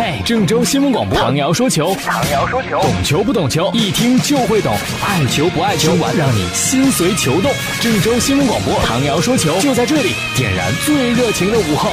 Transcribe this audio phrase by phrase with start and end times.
[0.00, 4.72] 嘿，郑州新闻广播，唐瑶说球，唐瑶说球，懂球不懂球，一听就会懂，
[5.04, 7.50] 爱球不爱球，让你心随球动。
[7.80, 11.90] 郑州新闻广播，唐瑶说球，就在这里，点燃最热情的午后。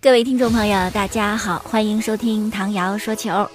[0.00, 3.48] 各位听众朋友，大家好，欢迎收听唐瑶说球。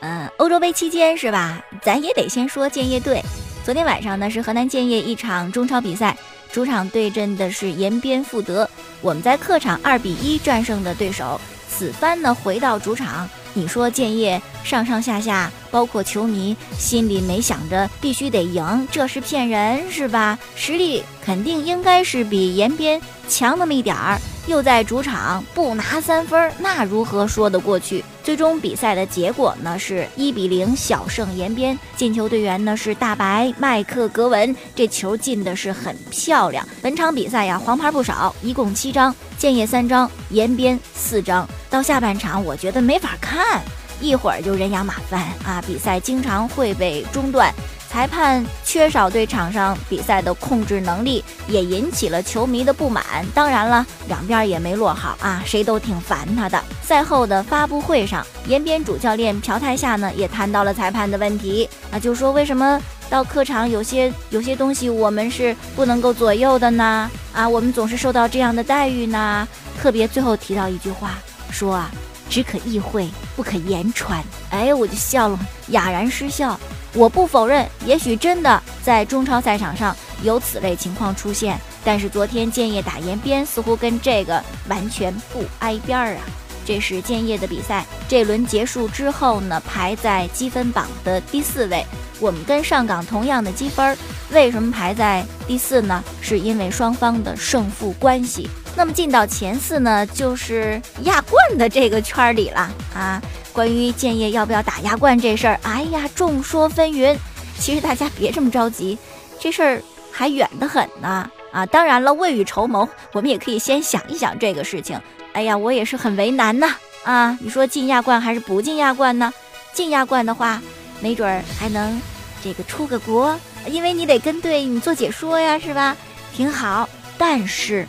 [0.00, 1.60] 嗯，欧洲杯期间是吧？
[1.82, 3.22] 咱也得先说建业队。
[3.66, 6.16] 昨天晚上呢，是河南建业一场中超比赛，
[6.50, 8.66] 主场对阵的是延边富德，
[9.02, 11.38] 我们在客场二比一战胜的对手。
[11.76, 20.38] 此番呢，回到主场，你说建业上上下下，包括球迷心里没想着必须得赢，这是骗人是吧？
[20.54, 24.20] 实力肯定应该是比延边强那么一点儿。
[24.46, 28.04] 又在主场不拿三分，那如何说得过去？
[28.22, 31.76] 最终比赛的结果呢，是一比零小胜延边。
[31.96, 36.66] 进球队员呢是大白麦克格文，这球进的是很漂亮。
[36.82, 41.48] 本场比赛呀，黄牌不少，一共七张，建业三张，延边四张。
[41.74, 43.60] 到下半场，我觉得没法看，
[44.00, 47.52] 一会儿就人仰马翻啊，比赛经常会被中断。
[47.90, 53.04] 裁判缺少对场上比赛的控制能力，也引起了球迷的不满。
[53.34, 56.62] 当然了，两边也没落好啊，谁都挺烦他的。
[56.80, 67.10] 赛后的发布会上，延边主教练朴泰夏呢也谈到了裁判的问题啊，就说为什么到客场有些有些东西我们是不能够左右的呢？
[67.32, 69.48] 啊，我们总是受到这样的待遇呢？
[69.76, 71.18] 特别最后提到一句话，
[71.54, 71.90] 说啊，
[72.28, 74.22] 只可意会，不可言传。
[74.50, 75.38] 哎，我就笑了，
[75.68, 76.58] 哑然失笑。
[76.92, 86.22] 我不否认，也许真的在中超赛场上有此类情况出现，但是昨天建业打延边似乎跟这个完全不挨边儿啊。
[86.66, 91.84] 这是建业的比赛，这轮结束之后呢，排在积分榜的第四位。
[92.20, 93.96] 我们跟上港同样的积分，
[94.30, 96.02] 为什么排在第四呢？
[96.20, 98.48] 是因为双方的胜负关系。
[98.76, 103.22] 那么进到前四呢，就是亚冠的这个圈里了啊。
[103.52, 107.16] 关于建业要不要打亚冠这事儿，哎呀，众说纷纭。
[107.56, 108.98] 其实大家别这么着急，
[109.38, 111.30] 这事儿还远得很呢。
[111.52, 115.00] 啊，当然了，未雨绸缪，我们也可以先想一想这个事情。
[115.34, 116.74] 哎呀，我也是很为难呐。
[117.04, 119.32] 啊，你说进亚冠还是不进亚冠呢？
[119.72, 120.60] 进亚冠的话，
[121.00, 122.00] 没准儿还能
[122.42, 125.96] 这个出个国，因为你得跟队你做解说呀，是吧？
[126.34, 126.88] 挺好。
[127.16, 127.86] 但是，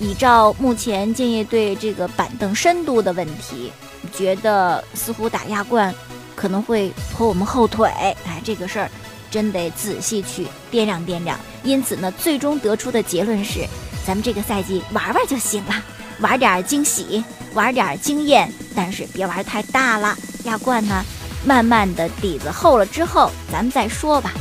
[0.00, 3.70] 依照目前建业队这个板凳深度的问题。
[4.12, 5.94] 觉得似乎打亚冠
[6.34, 7.86] 可能会拖我们后腿，
[8.24, 8.90] 哎，这个事儿
[9.30, 11.38] 真得仔细去掂量掂量。
[11.62, 13.60] 因此呢，最终得出的结论是，
[14.06, 15.74] 咱们这个赛季玩玩就行了，
[16.20, 17.22] 玩点惊喜，
[17.52, 20.16] 玩点经验，但是别玩太大了。
[20.44, 21.04] 亚冠呢，
[21.44, 24.32] 慢慢的底子厚了之后，咱们再说吧。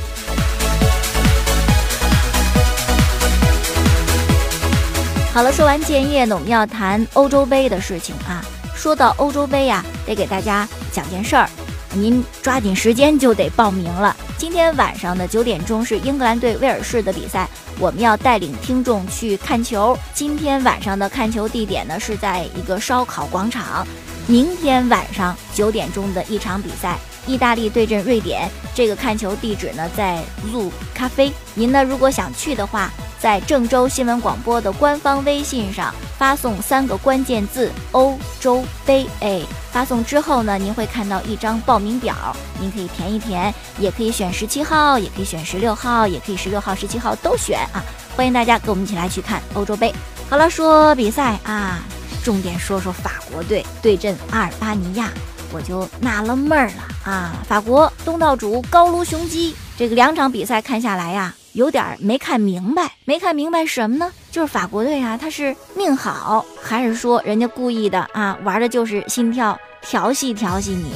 [5.40, 8.44] 好了，说完建业呢，我们要谈欧洲杯的事情啊。
[8.76, 11.50] 说到欧洲杯呀，得给大家讲件事儿，
[11.94, 14.14] 您抓紧时间就得报名了。
[14.38, 17.48] 今天晚上的九点钟是英格兰对威尔士的比赛，
[17.80, 19.98] 我们要带领听众去看球。
[20.14, 23.88] 今天晚上的看球地点呢是在一个烧烤广场。
[24.28, 31.32] 明天晚上九点钟的一场比赛，意大利对阵瑞典，这个看球地址呢在 Zoo 咖啡。
[31.54, 32.92] 您呢如果想去的话。
[33.20, 39.42] 在郑州新闻广播的官方微信上发送三个关键字“欧洲杯”，哎，
[39.72, 42.16] 发送之后呢，您会看到一张报名表，
[42.62, 47.84] 您可以填一填，也可以选十七号，也可以选十六号，也可以十六号、十七号都选啊！
[48.16, 49.94] 欢迎大家跟我们一起来去看欧洲杯。
[50.30, 51.80] 好了，说比赛啊，
[52.24, 55.10] 重点说说法国队对阵阿尔巴尼亚，
[55.52, 57.34] 我就纳了闷儿了啊！
[57.46, 61.36] 法国东道主高卢雄鸡，这个两场比赛看下来呀。
[61.54, 64.12] 有点没看明白，没看明白什么呢？
[64.32, 68.38] 就是法国队啊，他是命好，还是说人家故意的啊？
[68.44, 70.94] 玩的就是心跳，调戏调戏你。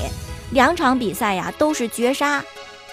[0.52, 2.44] 两场比赛呀都是绝杀，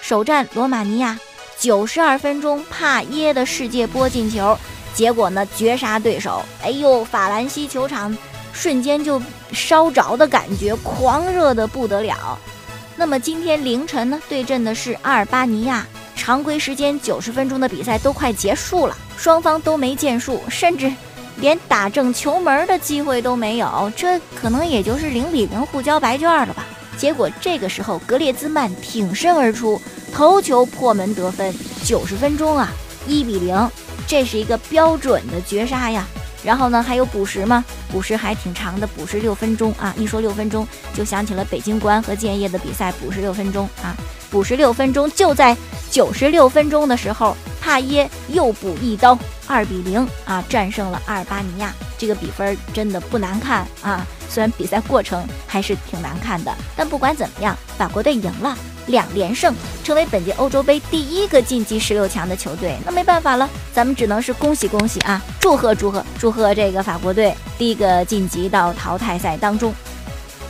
[0.01, 1.19] 首战罗马尼亚，
[1.59, 4.57] 九十二分钟帕耶的世界波进球，
[4.95, 6.43] 结果呢绝杀对手。
[6.63, 8.17] 哎呦，法兰西球场
[8.51, 9.21] 瞬间就
[9.53, 12.37] 烧着的感觉，狂热的不得了。
[12.95, 15.85] 那么今天凌晨呢对阵的是阿尔巴尼亚。
[16.21, 20.93] 常规时间九十分钟的比赛都快结束了，双方都没建树，甚至
[21.37, 26.63] 连打正球门的机会都没有，这可能也就是零比零互交白卷了吧。
[26.95, 29.81] 结果这个时候格列兹曼挺身而出，
[30.13, 31.51] 头球破门得分。
[31.83, 32.69] 九十分钟啊，
[33.07, 33.67] 一比零，
[34.05, 36.05] 这是一个标准的绝杀呀。
[36.43, 37.65] 然后呢，还有补时吗？
[37.91, 39.93] 补时还挺长的，补时六分钟啊！
[39.97, 43.95] 一说六分钟，就想起了北京国安和建业的比赛，补时六分钟啊！
[44.29, 45.55] 补时六分钟，就在
[45.91, 51.73] 九十六分钟的时候，帕耶又补一刀，二比零啊，战胜了阿尔巴尼亚。
[51.97, 54.07] 这个比分真的不难看啊！
[54.27, 62.77] 虽然比赛过程还是挺难看的，但不管怎么样，法国队赢了，两连胜，成为本届欧洲杯第一个晋级十六强的球队。
[62.85, 65.21] 那没办法了，咱们只能是恭喜恭喜啊！
[65.39, 69.73] 祝贺祝贺祝贺这个法国队第一个晋级到淘汰赛当中。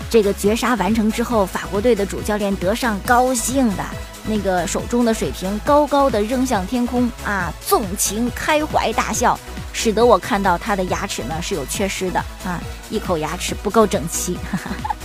[0.09, 3.83] 这个绝杀完成之后，法国队的主教练德尚高兴的，
[4.27, 9.39] 那个手中的水瓶高高的扔向天空啊，纵情开怀大笑，
[9.71, 14.37] 使得我看到他的牙齿呢是有缺失的啊，一口牙齿不够整齐。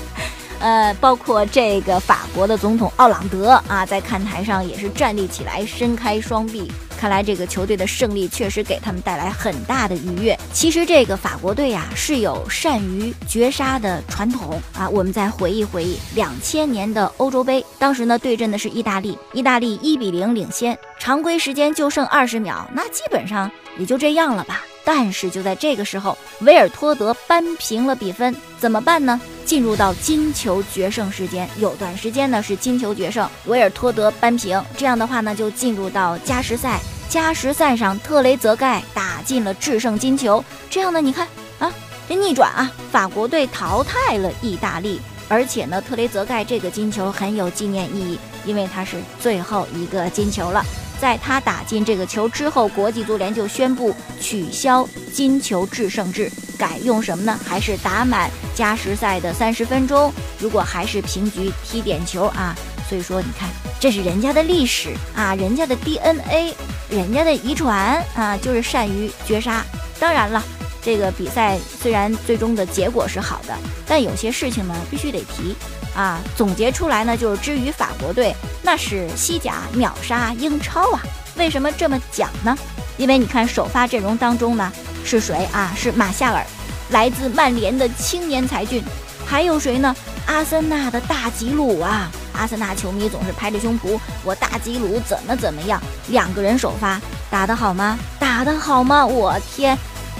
[0.60, 6.70] 呃，包括这个法国的总统奥朗德啊，在看台上也是站立起来，伸开双臂。
[6.98, 10.34] 看来这个球队的胜利确实给他们带来很大的愉悦。
[10.54, 14.88] 其实这个法国队呀是有善于绝杀的传统啊。
[14.88, 24.62] 我们再回忆回忆两千年的欧洲杯，当时呢对阵的是意大利，意大利一比零领先，常规时间就剩二十秒，那基本上也就这样了吧。
[24.86, 29.20] 但是就在这个时候，维尔托德扳平了比分，怎么办呢？
[29.44, 36.78] 进入到金球决胜时间，有段时间呢是金球决胜，维尔托德扳平，这样的话呢就进入到加时赛，
[37.08, 41.26] 加时赛上特雷泽盖打进了制胜金球，这样呢你看
[41.58, 41.72] 啊，
[42.08, 50.64] 这逆转啊，法国队淘汰了意大利，而且呢特雷泽盖这个金球很有纪念意义，因为他是最后一个金球了。
[51.00, 57.38] 在他打进这个球之后，国际足联就宣布取消金球制胜制，改用什么呢？
[57.46, 60.12] 还是打满加时赛的三十分钟。
[60.38, 62.54] 如果还是平局，踢点球啊。
[62.88, 63.48] 所以说，你看，
[63.80, 66.54] 这是人家的历史啊，人家的 DNA，
[66.88, 69.64] 人家的遗传啊，就是善于绝杀。
[69.98, 70.40] 当然了，
[70.80, 73.52] 这个比赛虽然最终的结果是好的，
[73.86, 75.56] 但有些事情呢，必须得提。
[75.96, 81.00] 啊，总结出来呢，就是之于法国队，那是西甲秒杀英超啊！
[81.36, 82.56] 为什么这么讲呢？
[82.98, 84.70] 因为你看首发阵容当中呢，
[85.04, 85.72] 是谁啊？
[85.74, 86.44] 是马夏尔，
[86.90, 88.84] 来自曼联的青年才俊，
[89.26, 89.96] 还有谁呢？
[90.26, 92.10] 阿森纳的大吉鲁啊！
[92.34, 95.80] 阿森纳球迷总是拍着胸脯，我大吉鲁怎么怎么样？
[96.08, 97.00] 两个人首发
[97.30, 97.98] 打得好吗？
[98.18, 99.06] 打得好吗？
[99.06, 99.78] 我天，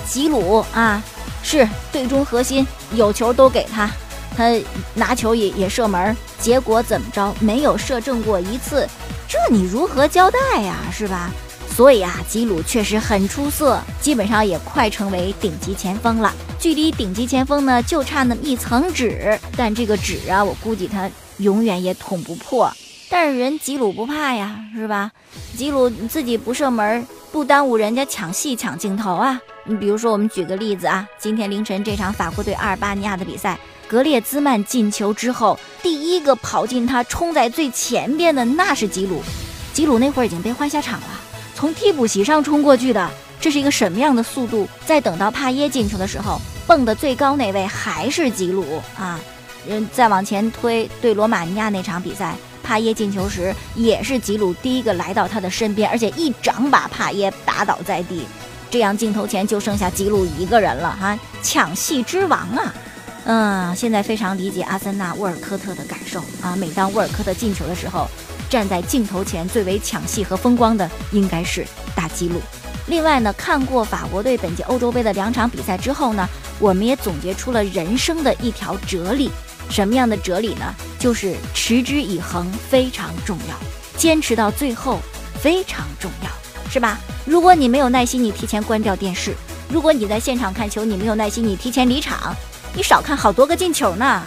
[0.08, 1.02] 吉鲁啊，
[1.42, 3.90] 是队中核心，有球都给他。
[4.36, 4.44] 他
[4.94, 7.34] 拿球也也射门，结果怎么着？
[7.40, 8.86] 没有射正过一次，
[9.26, 10.76] 这你如何交代呀？
[10.92, 11.30] 是吧？
[11.74, 16.32] 所以啊，吉鲁确实很出色，基本上也快成为顶级前锋了。
[16.58, 22.72] 距离顶级前锋呢，就差那么一层纸，但这个纸啊，我估计他永远也捅不破。
[23.10, 25.12] 但是人吉鲁不怕呀，是吧？
[25.54, 29.38] 吉鲁自己不射门，不耽误人家抢戏抢镜头啊。
[29.64, 33.58] 你比如说，我们举个例子啊，今天凌晨这场法国对阿尔巴尼亚的比赛。
[33.88, 39.22] 格列兹曼进球之后，第一个跑进他冲在最前边的那是吉鲁，
[39.72, 41.06] 吉鲁那会儿已经被换下场了，
[41.54, 43.08] 从替补席上冲过去的，
[43.40, 44.68] 这是一个什么样的速度？
[44.84, 48.64] 在等到帕耶进球的时候，蹦的最高那位还是吉鲁
[48.98, 49.20] 啊！
[49.68, 58.26] 人再往前推，对罗马尼亚那场比赛，帕耶进球时也是吉鲁第一个来到他的身边，而且一掌把帕耶打倒在地，
[58.68, 62.74] 这样镜头前就剩下吉鲁一个人了哈，抢戏之王啊！
[63.28, 66.54] 嗯，现在非常理解阿森纳沃尔科特的感受啊！
[66.54, 68.06] 每当沃尔科特进球的时候，
[68.48, 72.40] 站在镜头前最为抢戏和风光的应该是大吉鲁。
[72.86, 76.28] 另外呢，看过法国队本届欧洲杯的两场比赛之后呢，
[76.60, 79.28] 我们也总结出了人生的一条哲理。
[79.68, 80.72] 什么样的哲理呢？
[80.96, 85.00] 就是持之以恒非常重要，坚持到最后
[85.42, 86.30] 非常重要，
[86.70, 86.96] 是吧？
[87.24, 89.32] 如果你没有耐心，你提前关掉电视；
[89.68, 92.32] 如果你在现场看球，你没有耐心，你提前离场。
[92.76, 94.22] 你少看好多个进球呢。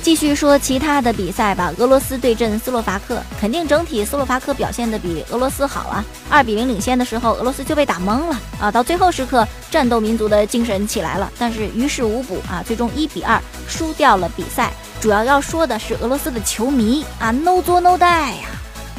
[0.00, 1.70] 继续说其他的比赛吧。
[1.76, 6.02] 俄罗斯对阵斯洛伐克，肯定整体斯洛伐克表现的比俄罗斯好啊。
[6.30, 8.70] 二比零领先的时候，俄罗斯就被打懵了啊。
[8.70, 12.62] 到最后时刻，战斗民族的精神起来了，但是于事无补啊。
[12.66, 14.72] 最终一比二输掉了比赛。
[14.98, 18.48] 主要要说的是俄罗斯的球迷啊，no 作 no die 呀。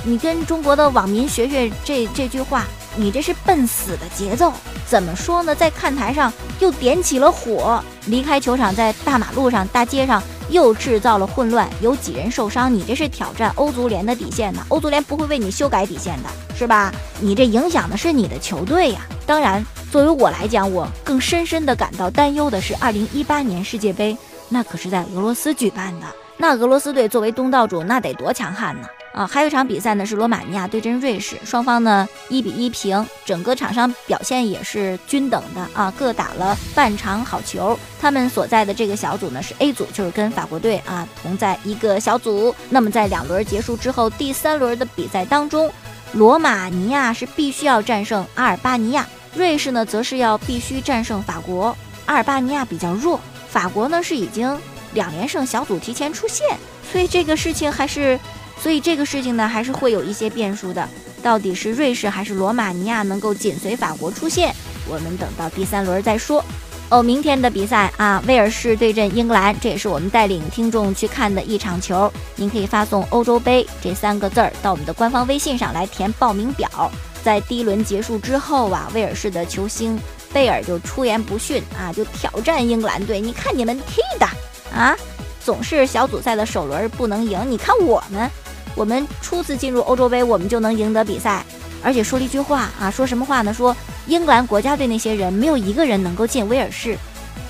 [0.03, 2.67] 你跟中国的网民学学这这句话。
[2.99, 4.51] 你这是奔死的节奏，
[4.85, 5.55] 怎么说呢？
[5.55, 12.71] 在看台上又点起了火，离开球场，在大马路上、大街上又制造了混乱，有几人受伤？
[12.71, 14.65] 你这是挑战欧足联的底线呢？
[14.67, 16.93] 欧足联不会为你修改底线的，是吧？
[17.21, 18.99] 你这影响的是你的球队呀。
[19.25, 24.17] 当然，作为我来讲，我更深深的感到担忧的是，二零一八年世界杯
[24.49, 26.07] 那可是在俄罗斯举办的，
[26.41, 28.87] 那俄罗斯队作为东道主，那得多强悍呢？
[29.11, 37.77] 啊，还有一场比赛呢，是罗马尼亚对阵瑞士，双方呢一比一平，整个场上表现也是均等的啊，各打了半场好球。
[37.99, 42.55] 他们所在的这个小组呢是 A 组，就是跟法国队啊同在一个小组。
[42.69, 45.69] 那么在两轮结束之后，第三轮的比赛当中，
[46.13, 49.05] 罗马尼亚是必须要战胜阿尔巴尼亚，
[49.35, 51.75] 瑞士呢则是要必须战胜法国。
[52.05, 53.19] 阿尔巴尼亚比较弱，
[53.49, 54.57] 法国呢是已经
[54.93, 56.45] 两连胜，小组提前出线，
[56.91, 58.19] 所以这个事情还是，
[58.61, 60.87] 所以这个事情呢还是会有一些变数的。
[61.21, 64.55] 到底是瑞士还是罗马尼亚能够紧随法国出线？
[64.87, 66.43] 我们等到第三轮再说。
[66.91, 72.11] 哦，明天的比赛啊，威尔士对阵英格兰，这也是我们带领听众去看的一场球。
[72.35, 76.91] 您可以发送“欧洲杯”这三个字儿到我们的官方微信上来填报名表。
[77.21, 79.99] 在第一轮结束之后啊，威尔士的球星
[80.33, 84.27] 贝尔就出言不逊啊，就挑战英格兰队：“你看你们踢的
[84.73, 84.95] 啊，
[85.43, 87.39] 总是小组赛的首轮不能赢。
[87.49, 88.29] 你看我们，
[88.75, 91.45] 我们初次进入欧洲杯，我们就能赢得比赛。”
[91.81, 93.53] 而且说了一句话啊，说什么话呢？
[93.53, 93.73] 说
[94.05, 96.97] 英格兰国家队那些人没有一个人能够进威尔士，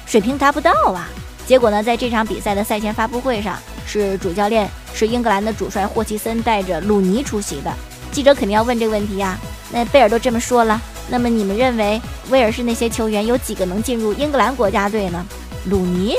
[0.05, 1.09] 水平达不到啊。
[1.47, 3.57] 结果呢，在这场比赛的赛前发布会上，
[3.87, 7.73] 是主教练是英格兰的主帅霍奇森带着鲁尼出席的。
[8.11, 9.35] 记者肯定要问这个问题呀。
[9.71, 11.99] 那贝尔都这么说了，那么你们认为
[12.29, 15.25] 威尔士那些球员有几个能进入英格兰国家队呢？
[15.65, 16.15] 鲁尼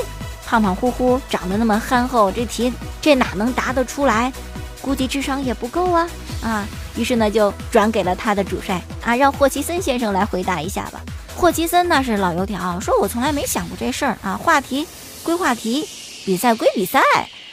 [0.51, 4.33] 胖胖乎乎，长得那么憨厚，这题这哪能答得出来？
[4.81, 6.05] 估计智商也不够啊
[6.43, 6.67] 啊！
[6.97, 10.99] 于是呢，就转给了他的主帅啊，让霍奇森先生来回答一下吧。
[11.37, 14.35] 霍奇森那是老油条，说我从来没想过这事儿啊。
[14.35, 14.85] 话题
[15.23, 15.87] 归话题，
[16.25, 16.99] 比赛归比赛，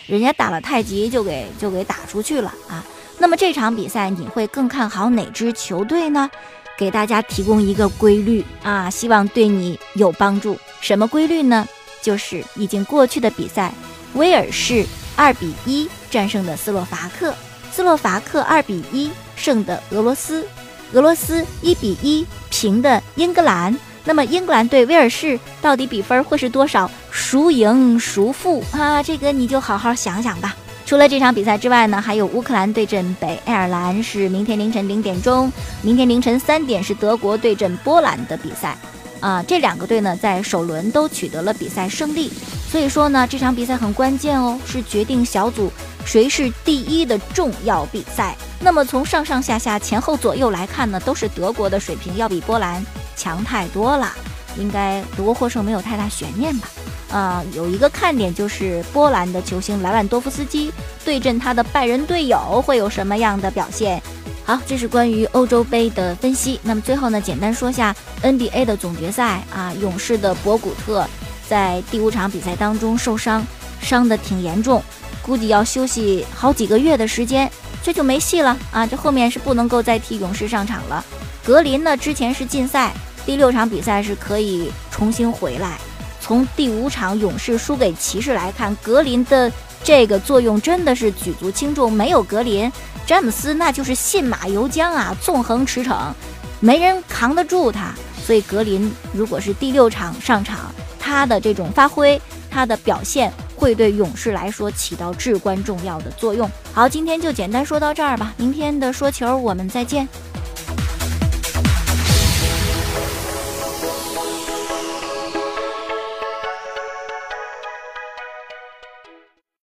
[0.09, 2.85] 人家打了太极就给就给打出去了啊。
[3.17, 6.29] 那么这场比赛你会更看好哪支球队呢？
[6.77, 10.59] 给大家提供一个规律啊，希望对你有帮助。
[10.81, 11.65] 什么规律呢？
[12.03, 13.73] 就是已经过去的比赛，
[14.15, 14.85] 威尔士
[15.17, 17.35] 二比一战胜的斯洛伐克。
[17.71, 20.47] 斯洛伐克二比一胜的俄罗斯，
[20.93, 23.77] 俄罗斯一比一平的英格兰。
[24.05, 26.91] 那么英格兰对威尔士到底比分会是多少？
[27.13, 29.03] 孰赢孰负啊？
[29.03, 30.57] 这个你就好好想想吧。
[30.87, 35.53] 除了这场比赛之外呢，还有乌克兰对阵北爱尔兰是明天凌晨零点钟，
[35.83, 38.75] 明天凌晨三点是德国对阵波兰的比赛。
[39.21, 42.31] 啊，这两个队呢在首轮都取得了比赛胜利，
[42.71, 45.71] 所以说呢这场比赛很关键哦，是决定小组。
[46.05, 48.35] 谁是第一的重要比赛？
[48.61, 52.83] 那么从上上下下、前后左右来看呢，都是德国的水平要比波兰
[53.15, 54.11] 强太多了，
[54.57, 56.69] 应该德国获胜没有太大悬念吧？
[57.11, 60.73] 啊，有一个看点就是波兰的球星莱万多夫斯基
[61.05, 64.03] 对阵他的拜仁队友会有什么样的表现？
[64.49, 66.59] 好，这是关于欧洲杯的分析。
[66.63, 71.07] 那么最后呢，简单说下 NBA 的总决赛啊，勇士的博古特
[71.47, 73.47] 在第五场比赛当中受伤，
[73.83, 74.83] 伤得挺严重。
[75.21, 77.53] 估计要休息好几个月的时间，
[77.83, 78.87] 这就没戏了啊！
[78.87, 81.05] 这后面是不能够再替勇士上场了。
[81.45, 82.95] 格林呢，之前是禁赛，
[83.27, 85.77] 第六场比赛是可以重新回来。
[86.23, 89.53] 从第五场勇士输给骑士来看，格林的
[89.85, 91.93] 这个作用真的是举足轻重。
[91.93, 92.73] 没有格林，
[93.09, 96.13] 詹姆斯那就是信马由缰啊，纵横驰骋，
[96.61, 97.95] 没人扛得住他。
[98.23, 103.33] 所以格林如果是第六场上场，他的这种发挥，他的表现。
[103.57, 106.49] 会对勇士来说起到至关重要的作用。
[106.73, 108.33] 好，今天就简单说到这儿吧。
[108.37, 110.07] 明天的说球，我们再见。